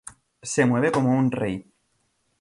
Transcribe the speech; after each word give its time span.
Se 0.41 0.65
mueve 0.65 0.91
como 0.91 1.15
un 1.15 1.29
rey. 1.29 1.71